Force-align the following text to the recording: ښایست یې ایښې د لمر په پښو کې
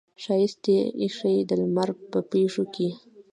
ښایست 0.23 0.63
یې 0.73 0.81
ایښې 1.01 1.35
د 1.49 1.51
لمر 1.61 1.89
په 2.11 2.19
پښو 2.29 2.63
کې 2.73 2.89